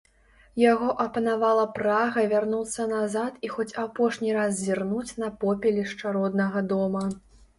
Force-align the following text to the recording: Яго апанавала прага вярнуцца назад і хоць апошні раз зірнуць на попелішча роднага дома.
Яго 0.61 0.85
апанавала 1.03 1.65
прага 1.75 2.23
вярнуцца 2.31 2.87
назад 2.93 3.37
і 3.47 3.51
хоць 3.55 3.67
апошні 3.83 4.33
раз 4.39 4.57
зірнуць 4.61 5.13
на 5.25 5.29
попелішча 5.43 6.17
роднага 6.19 6.65
дома. 6.75 7.03